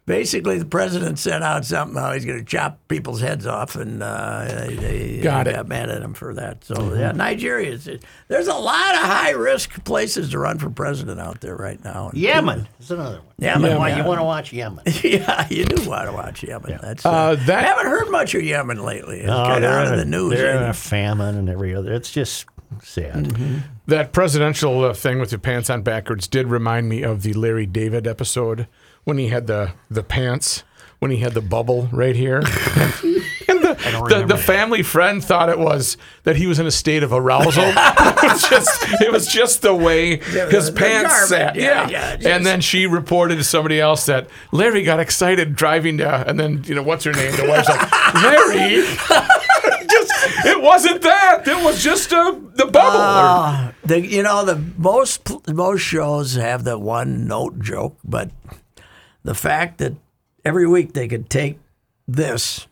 [0.09, 4.03] basically the president sent out something how he's going to chop people's heads off, and
[4.03, 6.64] uh, they, they Got they got mad at him for that.
[6.64, 7.88] So yeah, Nigeria is
[8.27, 12.11] there's a lot of high risk places to run for president out there right now.
[12.14, 13.25] Yemen is another one.
[13.38, 14.85] Yemen, You want- You want to watch Yemen?
[15.05, 16.79] yeah, you do want to watch Yemen.
[16.83, 19.18] That's uh, Uh, that- I haven't heard much of Yemen lately.
[19.18, 20.35] It's No, kind of out of the news.
[20.35, 21.92] They're in a famine and every other.
[21.92, 22.47] It's just
[22.83, 23.33] sad.
[23.88, 27.64] That presidential uh, thing with your pants on backwards did remind me of the Larry
[27.66, 28.68] David episode
[29.05, 30.62] when he had the the pants,
[30.98, 32.37] when he had the bubble right here.
[33.48, 37.03] and the, the, the family friend thought it was that he was in a state
[37.03, 37.64] of arousal.
[37.66, 41.57] it, was just, it was just the way his the pants garment, sat.
[41.57, 42.16] yeah, Yeah.
[42.20, 46.38] yeah, and then she reported to somebody else that Larry got excited driving to, and
[46.38, 47.35] then, you know, what's her name?
[47.37, 48.85] The wife's like, Larry.
[50.42, 51.42] Just, it wasn't that.
[51.46, 53.68] It was just uh, the bubble.
[53.68, 58.31] or- The, you know, the most most shows have the one note joke, but
[59.24, 59.94] the fact that
[60.44, 61.59] every week they could take
[62.07, 62.66] this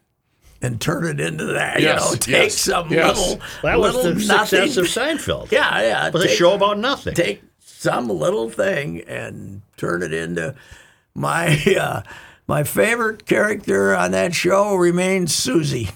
[0.63, 3.19] and turn it into that, Yes, you know, take yes, some yes.
[3.19, 4.71] little, That was little the nothing.
[4.71, 5.51] success of Seinfeld.
[5.53, 6.07] yeah, yeah.
[6.09, 7.15] It was a show about nothing.
[7.15, 10.55] Take some little thing and turn it into
[11.15, 12.03] my uh,
[12.49, 15.91] my favorite character on that show remains Susie.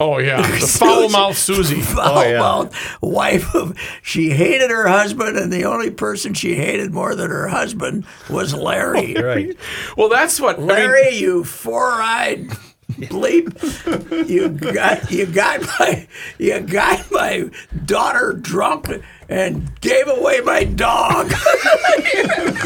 [0.00, 1.80] Oh yeah, the foul mouth Susie.
[1.82, 2.38] foul oh, yeah.
[2.38, 7.30] mouthed wife of she hated her husband and the only person she hated more than
[7.30, 9.14] her husband was Larry.
[9.14, 9.56] right.
[9.96, 12.50] Well, that's what I mean, Larry, you four-eyed
[12.98, 14.28] bleep.
[14.28, 17.50] You got you got my you got my
[17.84, 18.88] daughter drunk
[19.28, 21.32] and gave away my dog.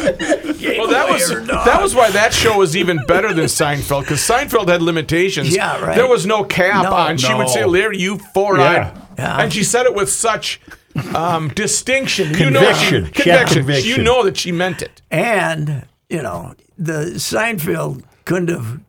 [0.02, 4.68] Well, that was that was why that show was even better than Seinfeld because Seinfeld
[4.68, 5.54] had limitations.
[5.54, 5.94] Yeah, right.
[5.96, 6.92] There was no cap No.
[6.92, 7.18] on.
[7.18, 9.38] She would say, "Larry, you four-eyed," Yeah.
[9.40, 10.60] and she said it with such
[11.14, 12.34] um, distinction.
[12.34, 13.54] You know she, She had conviction.
[13.58, 13.90] conviction.
[13.90, 15.02] You know that she meant it.
[15.10, 18.80] And, you know, the Seinfeld couldn't have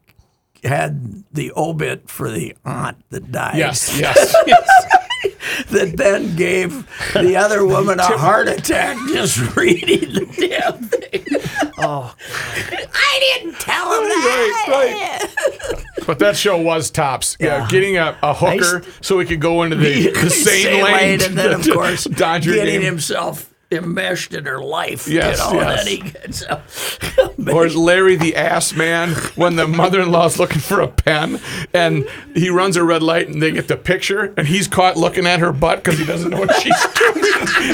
[0.64, 3.58] had the obit for the aunt that died.
[3.58, 5.66] Yes, yes, yes.
[5.70, 11.26] that then gave the other woman a heart attack just reading the damn thing.
[11.80, 12.16] Oh,
[12.94, 15.30] I didn't tell him that.
[16.06, 17.38] But that show was tops.
[17.40, 17.68] Yeah, Yeah.
[17.70, 21.38] getting a, a hooker so he could go into the, the same, Same lane, and
[21.38, 22.82] then of course Dodger getting game.
[22.84, 25.08] himself enmeshed in her life.
[25.08, 25.70] Yes, you know, yes.
[25.70, 26.64] and then he gets a,
[27.52, 31.42] Or Larry the ass man when the mother-in-law's looking for a pen
[31.74, 35.26] and he runs a red light and they get the picture and he's caught looking
[35.26, 37.14] at her butt because he doesn't know what she's doing.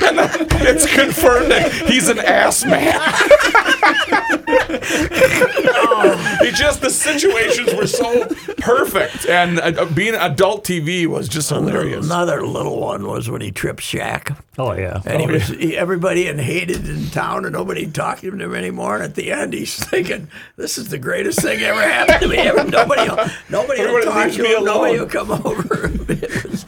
[0.10, 0.30] And then
[0.62, 3.00] it's confirmed that he's an ass man.
[6.42, 12.06] It just the situations were so perfect and uh, being adult TV was just hilarious.
[12.06, 14.36] Another little one was when he tripped Shaq.
[14.58, 15.02] Oh yeah.
[15.06, 18.96] And he was he, everybody and hated in town, and nobody talked to him anymore.
[18.96, 22.38] And at the end, he's thinking, "This is the greatest thing ever happened to me.
[22.38, 24.66] Ever, nobody, will, nobody will talk to me him.
[24.66, 26.66] Nobody alone." will come over." It was-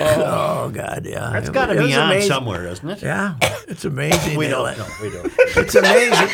[0.00, 2.28] oh God, yeah, It's It got to be on amazing.
[2.30, 3.02] somewhere, doesn't it?
[3.02, 3.34] Yeah,
[3.68, 4.38] it's amazing.
[4.38, 4.64] We don't.
[4.64, 5.30] let- No, we don't.
[5.56, 6.28] It's amazing.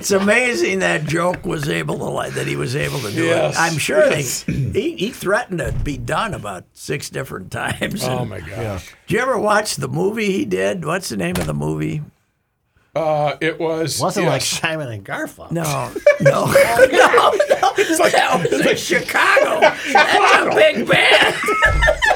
[0.00, 3.54] It's amazing that joke was able to like that he was able to do Yes,
[3.54, 3.60] it.
[3.60, 4.44] I'm sure yes.
[4.44, 8.02] they, he, he threatened to be done about six different times.
[8.04, 8.94] Oh And my gosh.
[9.06, 10.84] Did you ever watch the movie he did?
[10.84, 12.02] What's the name of the movie?
[12.94, 14.42] Uh, it was Wasn't like.
[14.42, 15.52] Simon and Garfunkel.
[15.52, 15.62] No,
[16.20, 17.36] no, no, no.
[17.36, 19.60] that was in Chicago.
[19.60, 21.36] That's a big band.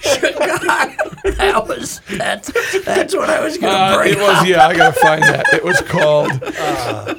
[0.00, 1.10] Chicago.
[1.36, 2.50] That was that's
[2.84, 4.46] that's what I was gonna Uh, bring it was up.
[4.46, 4.66] yeah.
[4.66, 5.46] I gotta find that.
[5.52, 6.30] It was called.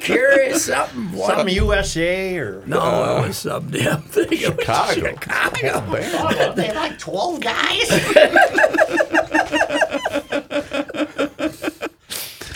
[0.00, 1.12] Curious something.
[1.12, 1.36] What?
[1.36, 4.26] Some USA or No, it was some damn thing.
[4.30, 5.08] It was Chicago.
[5.08, 6.52] Chicago.
[6.54, 7.88] they like twelve guys.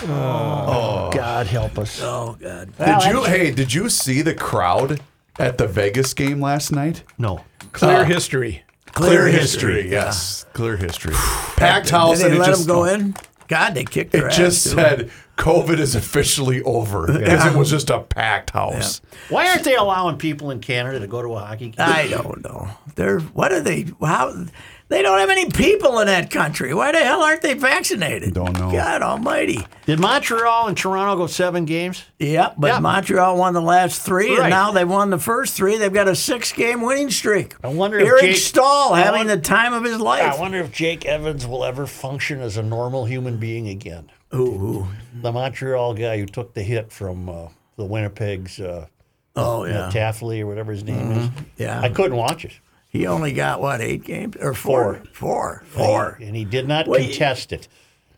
[0.08, 2.00] oh, God help us.
[2.02, 2.76] Oh God.
[2.76, 3.24] Did you?
[3.24, 5.00] Hey, did you see the crowd
[5.38, 7.02] at the Vegas game last night?
[7.18, 7.44] No.
[7.72, 8.62] Clear history.
[8.92, 11.14] Clear history, yes, clear history.
[11.56, 13.14] Packed house, Did and they it let just him go in?
[13.48, 14.36] God, they kicked their It ass.
[14.36, 14.70] just too.
[14.70, 19.00] said COVID is officially over because it was just a packed house.
[19.28, 21.74] Why aren't they allowing people in Canada to go to a hockey game?
[21.78, 22.68] I don't know.
[22.94, 23.86] They're what are they?
[24.00, 24.44] How
[24.92, 26.72] they don't have any people in that country.
[26.74, 28.34] Why the hell aren't they vaccinated?
[28.34, 28.70] Don't know.
[28.70, 29.66] God Almighty.
[29.86, 32.04] Did Montreal and Toronto go seven games?
[32.18, 32.78] Yep, but Yeah.
[32.78, 34.42] Montreal won the last three, Right.
[34.42, 35.76] and now they've won the first three.
[35.78, 37.54] They've got a six-game winning streak.
[37.64, 40.34] I wonder if Eric Jake- Stahl I having wonder- the time of his life.
[40.34, 44.10] I wonder if Jake Evans will ever function as a normal human being again.
[44.30, 44.56] Who?
[44.58, 44.86] Who?
[45.20, 48.86] The Montreal guy who took the hit from uh, the Winnipeg's uh,
[49.34, 51.28] Oh yeah, Taffley or whatever his name is.
[51.56, 51.80] yeah.
[51.80, 52.52] I couldn't watch it.
[52.92, 55.02] He only got what eight games or four?
[55.14, 55.64] Four.
[55.76, 57.08] And he- And he did not Wait.
[57.10, 57.66] contest it.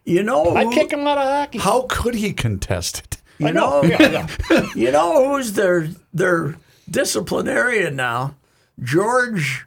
[0.05, 1.59] You know, I'd kick him out of hockey.
[1.59, 3.17] How could he contest it?
[3.39, 3.83] You I know.
[3.83, 4.67] know, Yeah, yeah.
[4.75, 6.57] you know who's their their
[6.91, 8.35] disciplinarian now?
[8.83, 9.67] George.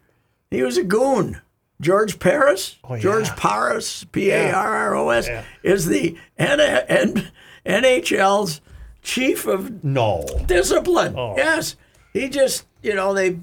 [0.51, 1.41] He was a goon.
[1.79, 2.75] George Parros.
[2.83, 4.05] Oh, George Parros.
[4.11, 5.29] P A R R O S
[5.63, 7.31] is the N- N-
[7.65, 8.61] NHL's
[9.01, 10.25] chief of No.
[10.47, 11.15] discipline.
[11.17, 11.35] Oh.
[11.37, 11.75] Yes,
[12.13, 13.37] he just you know they,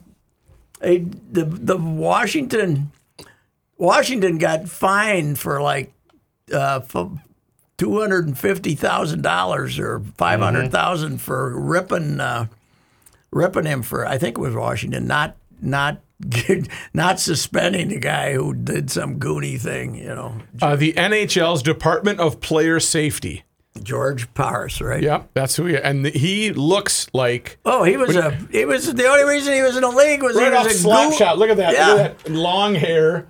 [0.80, 2.92] the the Washington
[3.78, 5.92] Washington got fined for like
[6.52, 6.80] uh,
[7.78, 12.46] two hundred and fifty thousand dollars or five hundred thousand for ripping uh,
[13.30, 16.00] ripping him for I think it was Washington not not
[16.94, 22.20] not suspending the guy who did some goony thing you know Uh, the NHL's Department
[22.20, 23.42] of Player Safety.
[23.82, 25.76] George Parros right Yep, that's who he.
[25.76, 29.76] And he looks like oh he was a he was the only reason he was
[29.76, 31.18] in the league was right he off was a slap goon.
[31.18, 31.38] shot.
[31.38, 31.72] Look at that.
[31.74, 31.88] Yeah.
[31.88, 33.26] Look at that long hair.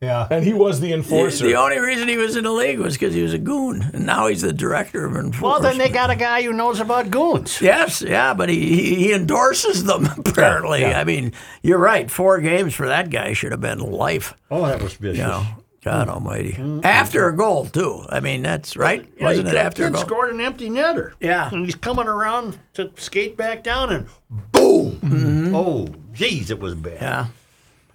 [0.00, 0.26] Yeah.
[0.30, 1.44] And he was the enforcer.
[1.44, 4.06] The only reason he was in the league was because he was a goon, and
[4.06, 5.42] now he's the director of enforcement.
[5.42, 7.60] Well, then they got a guy who knows about goons.
[7.60, 10.86] Yes, yeah, but he, he, he endorses them apparently.
[10.86, 12.10] I mean, you're right.
[12.10, 14.32] Four games for that guy should have been life.
[14.50, 15.18] Oh, that was vicious.
[15.18, 15.46] You know,
[15.82, 16.58] God Almighty.
[16.84, 18.04] After a goal too.
[18.10, 19.08] I mean, that's right.
[19.16, 20.02] Yeah, Wasn't it after a then goal?
[20.02, 21.12] scored an empty netter.
[21.20, 21.48] Yeah.
[21.50, 24.06] And he's coming around to skate back down and
[24.52, 25.54] boom.
[25.54, 26.98] Oh, jeez, it was bad.
[26.98, 27.04] Mm-hmm.
[27.04, 27.26] Yeah.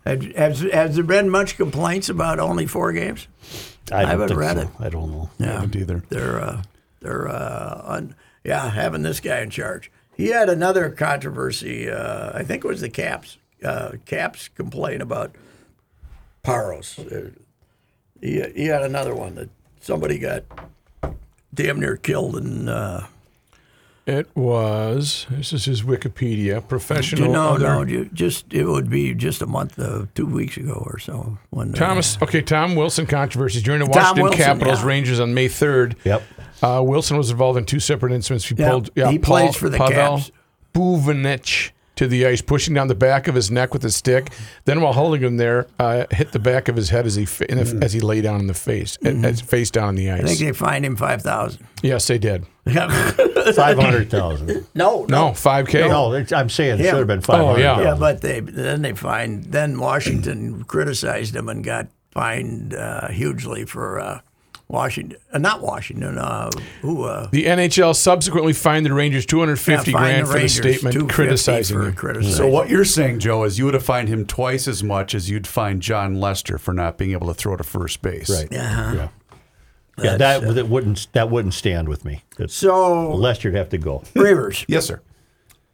[0.06, 3.28] Has, has, has there been much complaints about only four games?
[3.91, 4.63] I, don't haven't read so.
[4.63, 4.69] it.
[4.80, 5.30] I don't know.
[5.38, 5.52] Yeah.
[5.54, 6.04] haven't either.
[6.10, 6.63] They're uh,
[7.02, 9.91] they're uh, on, yeah having this guy in charge.
[10.15, 11.89] He had another controversy.
[11.89, 13.38] Uh, I think it was the Caps.
[13.63, 15.36] Uh, Caps complain about
[16.43, 17.36] Parros.
[18.17, 19.49] Uh, he he had another one that
[19.82, 20.43] somebody got
[21.54, 22.67] damn near killed in.
[22.69, 23.08] Uh,
[24.08, 25.25] It was.
[25.32, 26.65] This is his Wikipedia.
[26.67, 27.32] Professional.
[27.32, 30.84] no, other- no, you just it would be just a month, uh, two weeks ago
[30.86, 32.17] or so when uh, Thomas.
[32.21, 34.86] Okay, Tom Wilson controversies during the Tom Washington Wilson, Capitals yeah.
[34.88, 35.95] Rangers on May third.
[36.04, 36.21] Yep.
[36.62, 38.45] Uh, Wilson was involved in two separate incidents.
[38.45, 38.89] He Yeah, pulled.
[38.95, 40.32] Yeah, he Paul, plays for the Pavel Caps.
[40.73, 44.31] Buchnevich to the ice, pushing down the back of his neck with a stick.
[44.65, 47.49] Then, while holding him there, uh, hit the back of his head as he fa-
[47.51, 50.17] in the, as he lay down in the face, as face down on the I
[50.17, 50.39] think ice.
[50.39, 51.65] they fined him five thousand.
[51.81, 52.45] Yes, they did.
[52.65, 54.65] Five hundred thousand.
[54.73, 55.88] no, No, five k.
[55.88, 56.91] No, it's- I'm saying it Yeah.
[56.91, 57.62] should have been five Oh, hundred.
[57.62, 57.79] yeah.
[57.81, 59.45] Yeah, but they then they fined.
[59.51, 64.19] Then Washington criticized him and got fined uh, hugely for uh,
[64.67, 66.17] Washington, uh, not Washington.
[66.17, 66.49] Uh,
[66.82, 67.04] who?
[67.04, 71.78] Uh, The NHL subsequently fined the Rangers 250 yeah, grand the for the statement criticizing
[71.78, 71.93] for him.
[71.95, 72.36] criticizing.
[72.36, 75.30] So what you're saying, Joe, is you would have fined him twice as much as
[75.30, 78.30] you'd fine Jon Lester for not being able to throw to first base.
[78.30, 78.51] Right.
[78.54, 78.93] Uh-huh.
[78.95, 79.08] Yeah.
[79.97, 82.23] Yeah, that, that wouldn't that wouldn't stand with me.
[82.38, 84.04] It's, So Lester'd have to go.
[84.13, 84.99] Rivers, Yes, sir.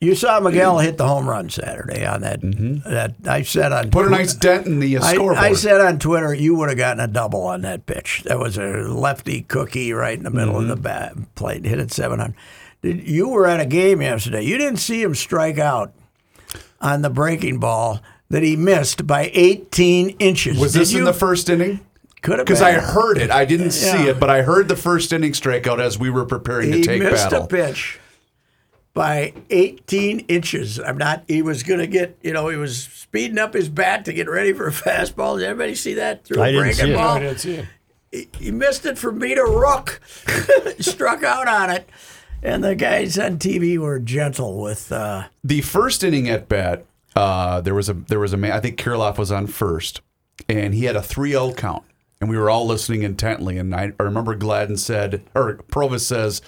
[0.02, 2.42] You saw Miguel hit the home run Saturday on that.
[2.42, 3.92] That I said on Mm-hmm.
[3.92, 5.38] Put a nice dent in the uh, I, scoreboard.
[5.38, 8.24] I said on Twitter, you would have gotten a double on that pitch.
[8.26, 10.82] That was a lefty cookie right in the middle of the Mm-hmm.
[10.84, 12.36] bat plate, hit it 700.
[12.82, 14.42] Did, you were at a game yesterday.
[14.42, 15.94] You didn't see him strike out
[16.82, 20.58] on the breaking ball that he missed by 18 inches.
[20.58, 21.80] was Did this in the first inning?
[22.24, 22.62] Could have Because.
[22.62, 23.30] I heard it.
[23.30, 26.72] I didn't see it, but I heard the first inning strikeout as we were preparing
[26.74, 27.46] he to take missed battle.
[27.46, 28.00] a pitch
[28.94, 30.80] by 18 inches.
[30.80, 31.24] I'm not.
[31.28, 32.18] He was going to get.
[32.22, 35.38] You know, he was speeding up his bat to get ready for a fastball.
[35.40, 36.96] Did everybody see that through I a didn't breaking see it.
[36.96, 37.16] ball?
[37.16, 37.54] I didn't see
[38.12, 38.36] it.
[38.36, 40.02] he missed it from me to Rook,
[40.80, 41.90] struck out on it,
[42.44, 44.92] and the guys on TV were gentle with.
[44.92, 48.52] Uh, the first inning at bat, uh, there was a there was a man.
[48.52, 50.02] I think Kirilloff was on first,
[50.50, 51.84] and he had a 3-0 count,
[52.20, 53.58] and we were all listening intently.
[53.58, 56.42] And I, I remember Gladden said, or Provus says,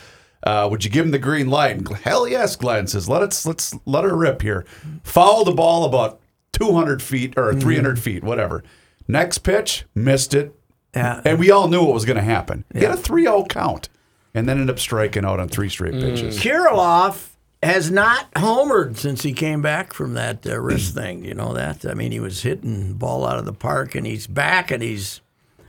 [0.44, 3.42] uh, "Would you give him the green light?" And hell yes, Glenn says, "Let it
[3.46, 4.66] let's let her rip here."
[5.04, 6.20] Foul the ball about
[6.54, 8.64] 200 feet or 300 feet, whatever.
[9.08, 10.56] Next pitch, missed it,
[10.96, 12.64] yeah, and we all knew what was going to happen.
[12.74, 13.90] He had a 3-0 count,
[14.34, 16.40] and then ended up striking out on three straight pitches.
[16.40, 17.30] Kirilloff
[17.64, 21.26] has not homered since he came back from that uh, wrist thing.
[21.26, 21.86] You know that?
[21.86, 25.22] I mean, he was hitting ball out of the park, and he's back, and he's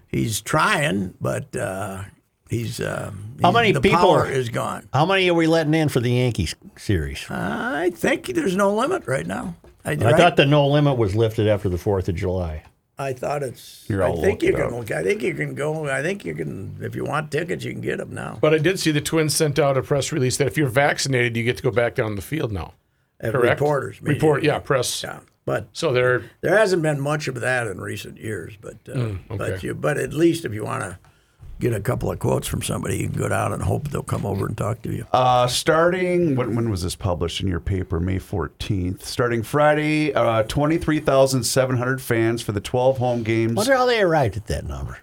[0.07, 2.05] he's trying, but uh,
[2.49, 3.11] he's, uh,
[3.43, 4.89] How he's- many the people power are- is gone.
[4.93, 7.25] How many are we letting in for the Yankees series?
[7.31, 9.57] I think there's no limit right now.
[9.85, 10.17] I, I right?
[10.17, 12.63] thought the no limit was lifted after the Fourth of July.
[12.97, 13.85] I thought it's.
[13.89, 14.85] Here, I I'll think you can.
[14.85, 14.97] can.
[14.97, 15.89] I think you can go.
[15.91, 16.77] I think you can.
[16.81, 18.39] If you want tickets, you can get them now.
[18.41, 21.37] But I did see the Twins sent out a press release that if you're vaccinated,
[21.37, 22.75] you get to go back down the field now.
[23.21, 23.61] Correct?
[23.61, 24.15] Reporters, media.
[24.15, 25.03] Report, yeah, press.
[25.03, 28.55] Yeah, but So they're there hasn't been much of that in recent years.
[28.61, 29.37] But uh, Mm, okay.
[29.39, 30.99] but you but at least if you want to
[31.61, 34.27] get a couple of quotes from somebody, you can go down and hope they'll come
[34.27, 35.07] over and talk to you.
[35.13, 38.01] Uh, starting when, when was this published in your paper?
[38.01, 39.05] May fourteenth.
[39.05, 43.55] Starting Friday, uh, twenty three thousand seven hundred fans for the twelve home games.
[43.55, 44.99] Wonder how they arrived at that number.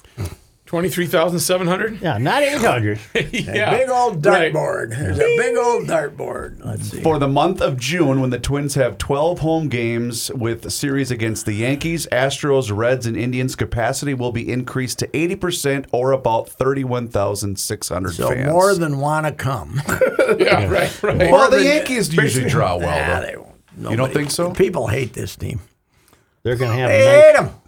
[0.72, 2.02] 23,700?
[2.02, 2.98] Yeah, not eight hundred.
[3.34, 3.72] yeah.
[3.78, 4.54] big old right.
[4.54, 4.92] dartboard.
[4.92, 6.64] There's a big old dartboard.
[6.64, 7.02] Let's see.
[7.02, 11.12] For the month of June, when the Twins have 12 home games with a series
[11.12, 16.48] against the Yankees, Astros, Reds, and Indians, capacity will be increased to 80% or about
[16.48, 18.50] 31,600 So fans.
[18.50, 19.82] more than want to come.
[20.40, 21.18] Yeah, right, right.
[21.30, 23.26] well, the than- Yankees usually draw well, Nah, though.
[23.26, 23.52] they won't.
[23.78, 24.52] You don't Nobody- think so?
[24.52, 25.60] People hate this team.
[26.44, 27.61] They're going to have I a hate nice, them.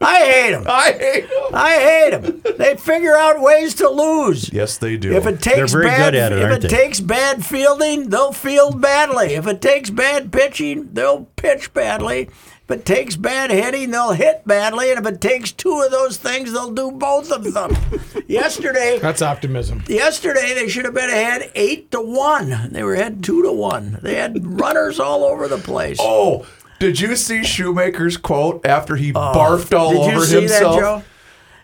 [0.00, 0.64] I hate them.
[0.66, 1.54] I hate them.
[1.54, 2.56] I hate them.
[2.58, 4.52] They figure out ways to lose.
[4.52, 5.12] Yes, they do.
[5.12, 6.68] If it takes very bad, good at it, if it they?
[6.68, 9.34] takes bad fielding, they'll field badly.
[9.34, 12.28] If it takes bad pitching, they'll pitch badly.
[12.64, 14.90] If it takes bad hitting, they'll hit badly.
[14.90, 17.74] And if it takes two of those things, they'll do both of them.
[18.28, 19.82] yesterday, That's optimism.
[19.88, 22.70] yesterday they should have been ahead eight to one.
[22.72, 23.98] They were ahead two to one.
[24.02, 25.96] They had runners all over the place.
[25.98, 26.46] Oh,
[26.78, 30.40] did you see Shoemaker's quote after he oh, barfed all Oh, Did over you see
[30.40, 30.74] himself?
[30.76, 31.02] that, Joe?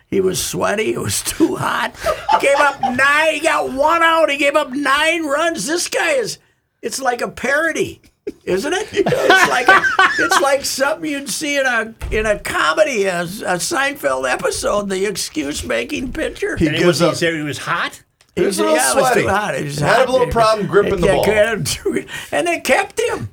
[0.07, 0.93] He was sweaty.
[0.93, 1.95] It was too hot.
[2.31, 3.33] He gave up nine.
[3.33, 4.29] He got one out.
[4.29, 5.65] He gave up nine runs.
[5.67, 6.37] This guy is.
[6.81, 8.01] It's like a parody,
[8.43, 8.87] isn't it?
[8.93, 9.81] It's like a,
[10.19, 13.25] it's like something you'd see in a in a comedy, a, a
[13.57, 14.89] Seinfeld episode.
[14.89, 16.55] The excuse making pitcher.
[16.55, 17.15] He And gives was, he up.
[17.15, 18.03] said he was hot.
[18.35, 19.21] He was a little yeah, it was sweaty.
[19.23, 19.55] too hot.
[19.55, 20.09] It was Had hot.
[20.09, 21.23] a little problem gripping the They ball.
[21.25, 23.29] him- And they kept him.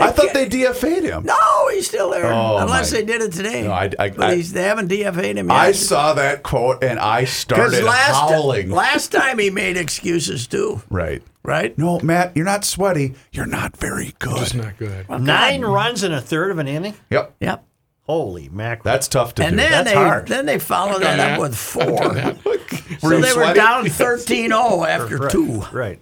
[0.00, 1.24] I thought they DFA'd him.
[1.24, 2.26] No, he's still there.
[2.32, 3.62] Oh, Unless my- they did it today.
[3.62, 5.56] No, I- I- but I- he's, they haven't DFA'd him yet.
[5.56, 8.70] I saw that quote and I started last, howling.
[8.70, 11.22] last time he made excuses too, right.
[11.42, 11.76] right?
[11.78, 13.14] No, Matt, you're not sweaty.
[13.32, 14.54] You're not very It's good.
[14.54, 15.08] not good.
[15.08, 16.94] Nine runs in a third of an inning.
[17.10, 17.34] Yep.
[17.40, 17.64] Yep.
[18.06, 18.84] Holy mackerel!
[18.84, 19.56] That's tough to And do.
[19.56, 20.28] then That's they hard.
[20.28, 21.84] then they followed done that up with four.
[23.00, 23.58] So you they were sweaty?
[23.58, 25.62] down 13-0 after two.
[25.72, 25.98] right.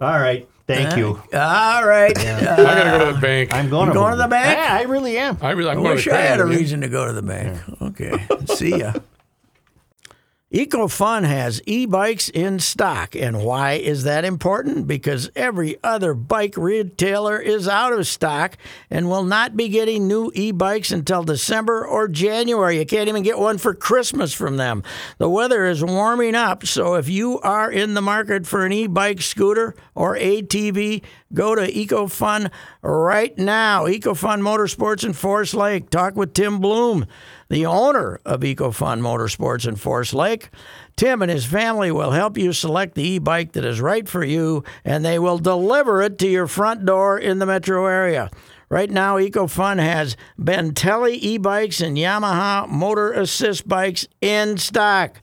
[0.00, 0.46] All right.
[0.66, 1.20] Thank you.
[1.34, 2.16] All right.
[2.18, 3.52] Uh, I got to go to the bank.
[3.52, 4.56] I'm going You going to the bank?
[4.56, 5.36] Yeah, I really am.
[5.42, 7.12] I really I'm I going wish to the I had a reason to go to
[7.12, 7.60] the bank.
[7.82, 8.26] Okay.
[8.46, 8.94] See ya.
[10.54, 13.16] EcoFun has e bikes in stock.
[13.16, 14.86] And why is that important?
[14.86, 18.56] Because every other bike retailer is out of stock
[18.88, 22.78] and will not be getting new e bikes until December or January.
[22.78, 24.84] You can't even get one for Christmas from them.
[25.18, 28.86] The weather is warming up, so if you are in the market for an e
[28.86, 31.02] bike, scooter, or ATV,
[31.34, 32.50] go to EcoFun
[32.82, 33.84] right now.
[33.84, 35.90] EcoFun Motorsports in Forest Lake.
[35.90, 37.06] Talk with Tim Bloom
[37.48, 40.50] the owner of EcoFun Motorsports in Forest Lake.
[40.96, 44.24] Tim and his family will help you select the e bike that is right for
[44.24, 48.30] you, and they will deliver it to your front door in the metro area.
[48.68, 55.20] Right now, EcoFun has Bintelli e bikes and Yamaha Motor Assist bikes in stock.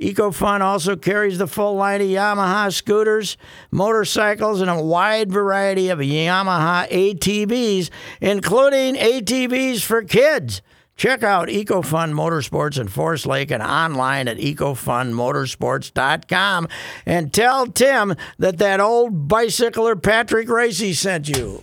[0.00, 3.36] EcoFun also carries the full line of Yamaha scooters,
[3.70, 7.90] motorcycles, and a wide variety of Yamaha ATVs,
[8.20, 10.62] including ATVs for kids.
[10.96, 16.68] Check out EcoFun Motorsports in Forest Lake and online at ecofunmotorsports.com
[17.06, 21.62] and tell Tim that that old bicycler Patrick Reusse sent you.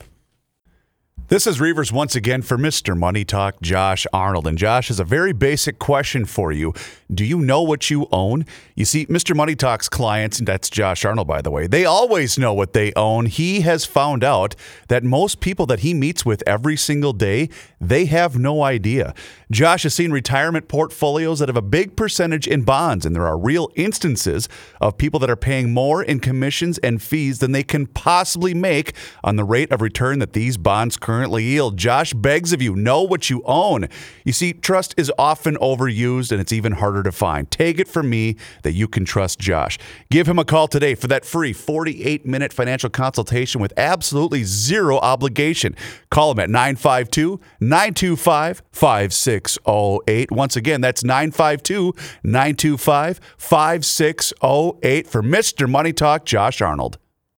[1.29, 2.97] This is Reavers once again for Mr.
[2.97, 4.47] Money Talk, Josh Arnold.
[4.47, 6.73] And Josh has a very basic question for you.
[7.13, 8.45] Do you know what you own?
[8.75, 9.35] You see, Mr.
[9.35, 12.93] Money Talk's clients, and that's Josh Arnold, by the way, they always know what they
[12.95, 13.25] own.
[13.25, 14.55] He has found out
[14.87, 17.49] that most people that he meets with every single day,
[17.81, 19.13] they have no idea.
[19.49, 23.37] Josh has seen retirement portfolios that have a big percentage in bonds, and there are
[23.37, 24.49] real instances
[24.81, 28.93] of people that are paying more in commissions and fees than they can possibly make
[29.23, 31.77] on the rate of return that these bonds currently yield.
[31.77, 33.87] Josh begs of you, know what you own.
[34.25, 37.49] You see, trust is often overused and it's even harder to find.
[37.49, 39.79] Take it from me that you can trust Josh.
[40.09, 44.97] Give him a call today for that free 48 minute financial consultation with absolutely zero
[44.97, 45.73] obligation.
[46.09, 48.61] Call him at 952 925
[49.37, 50.31] 5608.
[50.31, 55.69] Once again, that's 952 925 5608 for Mr.
[55.69, 56.97] Money Talk, Josh Arnold.